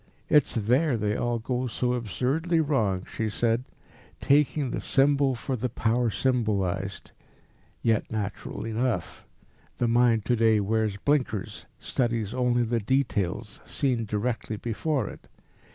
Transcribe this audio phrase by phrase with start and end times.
[0.29, 3.65] "It's there they all go so absurdly wrong," she said,
[4.19, 7.11] "taking the symbol for the power symbolised.
[7.83, 9.27] Yet natural enough.
[9.77, 15.27] The mind to day wears blinkers, studies only the details seen directly before it.